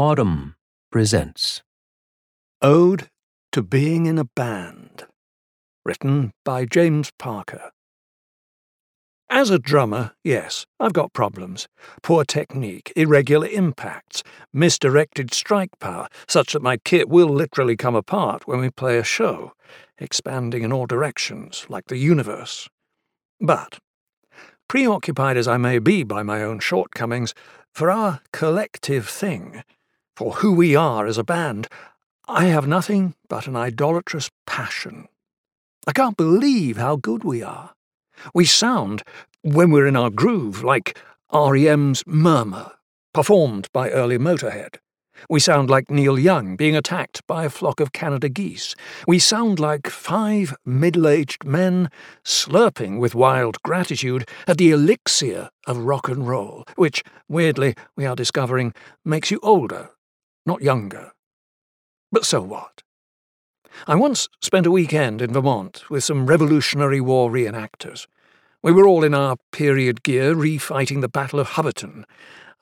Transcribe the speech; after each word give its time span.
Audm 0.00 0.54
presents 0.90 1.60
Ode 2.62 3.10
to 3.52 3.62
Being 3.62 4.06
in 4.06 4.16
a 4.16 4.24
Band, 4.24 5.04
written 5.84 6.32
by 6.42 6.64
James 6.64 7.12
Parker. 7.18 7.70
As 9.28 9.50
a 9.50 9.58
drummer, 9.58 10.12
yes, 10.24 10.64
I've 10.80 10.94
got 10.94 11.12
problems. 11.12 11.68
Poor 12.02 12.24
technique, 12.24 12.94
irregular 12.96 13.46
impacts, 13.48 14.22
misdirected 14.54 15.34
strike 15.34 15.78
power, 15.80 16.08
such 16.26 16.54
that 16.54 16.62
my 16.62 16.78
kit 16.78 17.10
will 17.10 17.28
literally 17.28 17.76
come 17.76 17.94
apart 17.94 18.48
when 18.48 18.58
we 18.58 18.70
play 18.70 18.96
a 18.96 19.04
show, 19.04 19.52
expanding 19.98 20.62
in 20.62 20.72
all 20.72 20.86
directions, 20.86 21.66
like 21.68 21.88
the 21.88 21.98
universe. 21.98 22.70
But, 23.38 23.78
preoccupied 24.66 25.36
as 25.36 25.46
I 25.46 25.58
may 25.58 25.78
be 25.78 26.04
by 26.04 26.22
my 26.22 26.42
own 26.42 26.58
shortcomings, 26.58 27.34
for 27.74 27.90
our 27.90 28.22
collective 28.32 29.06
thing, 29.06 29.62
for 30.20 30.32
who 30.32 30.52
we 30.52 30.76
are 30.76 31.06
as 31.06 31.16
a 31.16 31.24
band, 31.24 31.66
I 32.28 32.44
have 32.44 32.68
nothing 32.68 33.14
but 33.30 33.46
an 33.46 33.56
idolatrous 33.56 34.28
passion. 34.46 35.08
I 35.86 35.92
can't 35.92 36.18
believe 36.18 36.76
how 36.76 36.96
good 36.96 37.24
we 37.24 37.42
are. 37.42 37.70
We 38.34 38.44
sound, 38.44 39.02
when 39.40 39.70
we're 39.70 39.86
in 39.86 39.96
our 39.96 40.10
groove, 40.10 40.62
like 40.62 40.98
REM's 41.32 42.06
Murmur, 42.06 42.72
performed 43.14 43.68
by 43.72 43.88
early 43.88 44.18
Motorhead. 44.18 44.74
We 45.30 45.40
sound 45.40 45.70
like 45.70 45.90
Neil 45.90 46.18
Young 46.18 46.54
being 46.54 46.76
attacked 46.76 47.26
by 47.26 47.46
a 47.46 47.50
flock 47.50 47.80
of 47.80 47.92
Canada 47.92 48.28
geese. 48.28 48.74
We 49.08 49.18
sound 49.18 49.58
like 49.58 49.86
five 49.86 50.54
middle 50.66 51.08
aged 51.08 51.46
men 51.46 51.88
slurping 52.26 52.98
with 52.98 53.14
wild 53.14 53.62
gratitude 53.62 54.28
at 54.46 54.58
the 54.58 54.70
elixir 54.70 55.48
of 55.66 55.78
rock 55.78 56.10
and 56.10 56.28
roll, 56.28 56.66
which, 56.76 57.02
weirdly, 57.26 57.74
we 57.96 58.04
are 58.04 58.14
discovering, 58.14 58.74
makes 59.02 59.30
you 59.30 59.40
older, 59.42 59.88
not 60.46 60.62
younger. 60.62 61.12
But 62.12 62.24
so 62.24 62.40
what? 62.40 62.82
I 63.86 63.94
once 63.94 64.28
spent 64.42 64.66
a 64.66 64.70
weekend 64.70 65.22
in 65.22 65.32
Vermont 65.32 65.88
with 65.88 66.04
some 66.04 66.26
Revolutionary 66.26 67.00
War 67.00 67.30
reenactors. 67.30 68.06
We 68.62 68.72
were 68.72 68.86
all 68.86 69.04
in 69.04 69.14
our 69.14 69.36
period 69.52 70.02
gear 70.02 70.34
refighting 70.34 71.00
the 71.00 71.08
Battle 71.08 71.40
of 71.40 71.50
Hubbardton. 71.50 72.04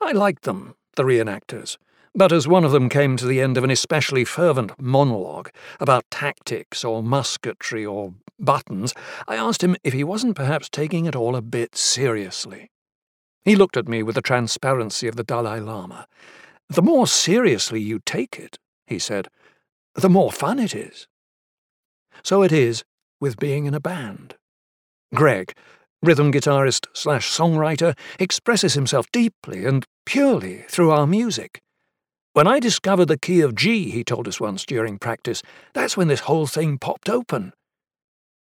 I 0.00 0.12
liked 0.12 0.42
them, 0.42 0.74
the 0.96 1.02
reenactors. 1.02 1.76
But 2.14 2.32
as 2.32 2.48
one 2.48 2.64
of 2.64 2.72
them 2.72 2.88
came 2.88 3.16
to 3.16 3.26
the 3.26 3.40
end 3.40 3.56
of 3.56 3.64
an 3.64 3.70
especially 3.70 4.24
fervent 4.24 4.80
monologue 4.80 5.50
about 5.80 6.10
tactics 6.10 6.84
or 6.84 7.02
musketry 7.02 7.84
or 7.84 8.14
buttons, 8.38 8.94
I 9.26 9.36
asked 9.36 9.62
him 9.62 9.76
if 9.84 9.92
he 9.92 10.04
wasn't 10.04 10.36
perhaps 10.36 10.68
taking 10.68 11.06
it 11.06 11.16
all 11.16 11.36
a 11.36 11.42
bit 11.42 11.76
seriously. 11.76 12.70
He 13.44 13.56
looked 13.56 13.76
at 13.76 13.88
me 13.88 14.02
with 14.02 14.14
the 14.14 14.22
transparency 14.22 15.08
of 15.08 15.16
the 15.16 15.24
Dalai 15.24 15.60
Lama. 15.60 16.06
The 16.68 16.82
more 16.82 17.06
seriously 17.06 17.80
you 17.80 18.00
take 18.04 18.38
it, 18.38 18.58
he 18.86 18.98
said, 18.98 19.28
the 19.94 20.10
more 20.10 20.30
fun 20.30 20.58
it 20.58 20.74
is. 20.74 21.06
So 22.22 22.42
it 22.42 22.52
is 22.52 22.84
with 23.20 23.38
being 23.38 23.66
in 23.66 23.74
a 23.74 23.80
band. 23.80 24.36
Greg, 25.14 25.54
rhythm 26.02 26.30
guitarist 26.30 26.86
slash 26.92 27.28
songwriter, 27.30 27.98
expresses 28.20 28.74
himself 28.74 29.10
deeply 29.12 29.64
and 29.64 29.84
purely 30.04 30.64
through 30.68 30.90
our 30.90 31.06
music. 31.06 31.60
When 32.34 32.46
I 32.46 32.60
discovered 32.60 33.06
the 33.06 33.18
key 33.18 33.40
of 33.40 33.54
G, 33.54 33.90
he 33.90 34.04
told 34.04 34.28
us 34.28 34.40
once 34.40 34.64
during 34.66 34.98
practice, 34.98 35.42
that's 35.72 35.96
when 35.96 36.08
this 36.08 36.20
whole 36.20 36.46
thing 36.46 36.78
popped 36.78 37.08
open. 37.08 37.52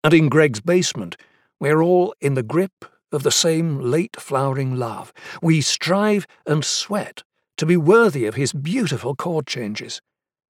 And 0.04 0.14
in 0.14 0.28
Greg's 0.28 0.60
basement, 0.60 1.16
we're 1.60 1.82
all 1.82 2.14
in 2.20 2.34
the 2.34 2.42
grip 2.42 2.84
of 3.10 3.24
the 3.24 3.30
same 3.30 3.78
late 3.78 4.16
flowering 4.18 4.76
love. 4.76 5.12
We 5.42 5.60
strive 5.60 6.26
and 6.46 6.64
sweat 6.64 7.24
to 7.56 7.66
be 7.66 7.76
worthy 7.76 8.26
of 8.26 8.34
his 8.34 8.52
beautiful 8.52 9.14
chord 9.14 9.46
changes. 9.46 10.00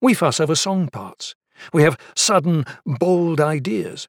We 0.01 0.15
fuss 0.15 0.41
over 0.41 0.55
song 0.55 0.89
parts. 0.89 1.35
We 1.73 1.83
have 1.83 1.99
sudden, 2.15 2.65
bold 2.85 3.41
ideas. 3.41 4.09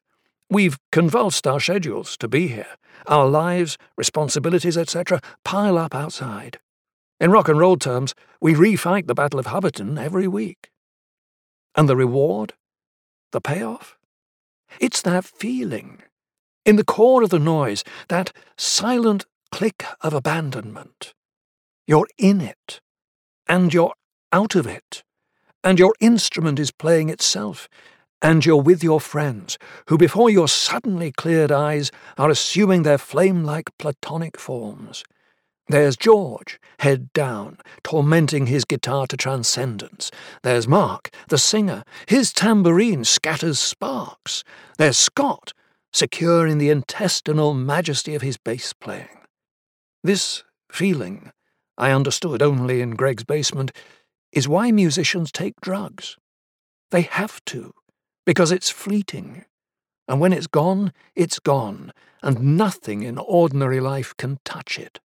We've 0.50 0.78
convulsed 0.92 1.46
our 1.46 1.60
schedules 1.60 2.16
to 2.18 2.28
be 2.28 2.48
here. 2.48 2.76
Our 3.06 3.26
lives, 3.26 3.78
responsibilities, 3.96 4.76
etc., 4.76 5.20
pile 5.44 5.78
up 5.78 5.94
outside. 5.94 6.58
In 7.18 7.30
rock 7.30 7.48
and 7.48 7.58
roll 7.58 7.76
terms, 7.76 8.14
we 8.40 8.54
refight 8.54 9.06
the 9.06 9.14
Battle 9.14 9.40
of 9.40 9.46
Hubbardton 9.46 9.98
every 9.98 10.28
week. 10.28 10.70
And 11.74 11.88
the 11.88 11.96
reward? 11.96 12.54
The 13.32 13.40
payoff? 13.40 13.96
It's 14.80 15.02
that 15.02 15.24
feeling. 15.24 16.02
In 16.64 16.76
the 16.76 16.84
core 16.84 17.22
of 17.22 17.30
the 17.30 17.38
noise, 17.38 17.84
that 18.08 18.32
silent 18.56 19.24
click 19.50 19.84
of 20.00 20.12
abandonment. 20.12 21.14
You're 21.86 22.08
in 22.18 22.40
it, 22.40 22.80
and 23.48 23.72
you're 23.72 23.94
out 24.32 24.54
of 24.56 24.66
it, 24.66 25.04
and 25.62 25.78
your 25.78 25.94
instrument 26.00 26.58
is 26.58 26.72
playing 26.72 27.10
itself, 27.10 27.68
and 28.20 28.44
you're 28.44 28.60
with 28.60 28.82
your 28.82 29.00
friends, 29.00 29.56
who 29.88 29.96
before 29.96 30.28
your 30.28 30.48
suddenly 30.48 31.12
cleared 31.12 31.52
eyes 31.52 31.92
are 32.18 32.30
assuming 32.30 32.82
their 32.82 32.98
flame 32.98 33.44
like 33.44 33.70
platonic 33.78 34.38
forms. 34.38 35.04
There's 35.68 35.96
George, 35.96 36.60
head 36.80 37.12
down, 37.12 37.58
tormenting 37.82 38.46
his 38.46 38.64
guitar 38.64 39.06
to 39.08 39.16
transcendence. 39.16 40.10
There's 40.42 40.68
Mark, 40.68 41.10
the 41.28 41.38
singer, 41.38 41.82
his 42.06 42.32
tambourine 42.32 43.04
scatters 43.04 43.58
sparks. 43.58 44.44
There's 44.78 44.98
Scott, 44.98 45.52
secure 45.92 46.46
in 46.46 46.58
the 46.58 46.70
intestinal 46.70 47.52
majesty 47.52 48.14
of 48.14 48.22
his 48.22 48.36
bass 48.36 48.72
playing. 48.72 49.08
This 50.04 50.44
feeling, 50.70 51.32
I 51.78 51.90
understood 51.90 52.42
only 52.42 52.80
in 52.80 52.96
Greg's 52.96 53.24
basement, 53.24 53.72
is 54.32 54.48
why 54.48 54.72
musicians 54.72 55.30
take 55.30 55.60
drugs. 55.60 56.16
They 56.90 57.02
have 57.02 57.44
to, 57.46 57.72
because 58.24 58.52
it's 58.52 58.70
fleeting. 58.70 59.44
And 60.08 60.20
when 60.20 60.32
it's 60.32 60.46
gone, 60.46 60.92
it's 61.14 61.38
gone, 61.38 61.92
and 62.22 62.56
nothing 62.56 63.02
in 63.02 63.18
ordinary 63.18 63.80
life 63.80 64.16
can 64.16 64.38
touch 64.44 64.78
it. 64.78 65.00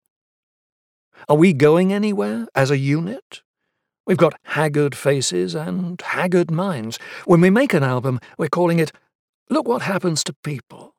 Are 1.29 1.37
we 1.37 1.53
going 1.53 1.93
anywhere 1.93 2.47
as 2.55 2.71
a 2.71 2.79
unit? 2.79 3.43
We've 4.07 4.17
got 4.17 4.39
haggard 4.45 4.97
faces 4.97 5.55
and 5.55 6.01
haggard 6.01 6.51
minds. 6.51 6.99
When 7.27 7.41
we 7.41 7.51
make 7.51 7.75
an 7.75 7.83
album, 7.83 8.21
we're 8.39 8.49
calling 8.49 8.79
it 8.79 8.93
Look 9.49 9.69
What 9.69 9.83
Happens 9.83 10.25
to 10.25 10.35
People. 10.45 10.95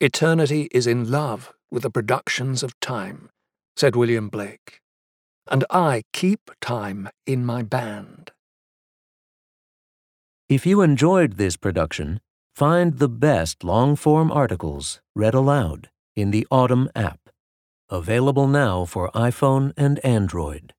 Eternity 0.00 0.68
is 0.70 0.86
in 0.86 1.10
love 1.10 1.52
with 1.70 1.82
the 1.82 1.90
productions 1.90 2.62
of 2.62 2.78
time, 2.80 3.30
said 3.76 3.94
William 3.94 4.28
Blake. 4.28 4.80
And 5.48 5.64
I 5.70 6.02
keep 6.12 6.50
time 6.60 7.08
in 7.26 7.44
my 7.44 7.62
band. 7.62 8.32
If 10.48 10.64
you 10.64 10.80
enjoyed 10.80 11.36
this 11.36 11.56
production, 11.56 12.20
find 12.54 12.98
the 12.98 13.08
best 13.08 13.64
long 13.64 13.96
form 13.96 14.30
articles 14.30 15.00
read 15.14 15.34
aloud 15.34 15.90
in 16.14 16.30
the 16.30 16.46
Audm 16.50 16.88
app. 16.94 17.18
Available 17.90 18.46
now 18.46 18.84
for 18.84 19.10
iPhone 19.10 19.72
and 19.76 19.98
Android. 20.04 20.72